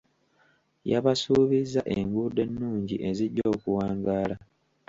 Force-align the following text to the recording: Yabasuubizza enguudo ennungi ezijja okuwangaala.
Yabasuubizza 0.91 1.81
enguudo 1.95 2.39
ennungi 2.45 2.95
ezijja 3.09 3.43
okuwangaala. 3.55 4.35